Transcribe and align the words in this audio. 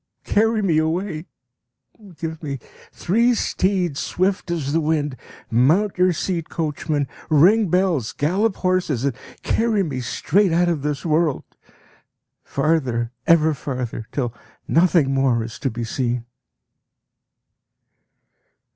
Carry 0.23 0.63
me 0.63 0.79
away! 0.79 1.27
Give 2.17 2.41
me 2.41 2.57
three 2.91 3.35
steeds 3.35 3.99
swift 3.99 4.49
as 4.49 4.73
the 4.73 4.81
wind! 4.81 5.15
Mount 5.51 5.95
your 5.99 6.11
seat, 6.11 6.49
coachman, 6.49 7.07
ring 7.29 7.67
bells, 7.69 8.11
gallop 8.11 8.55
horses, 8.55 9.05
and 9.05 9.13
carry 9.43 9.83
me 9.83 9.99
straight 10.01 10.51
out 10.51 10.69
of 10.69 10.81
this 10.81 11.05
world. 11.05 11.43
Farther, 12.43 13.11
ever 13.27 13.53
farther, 13.53 14.07
till 14.11 14.33
nothing 14.67 15.13
more 15.13 15.43
is 15.43 15.59
to 15.59 15.69
be 15.69 15.83
seen! 15.83 16.25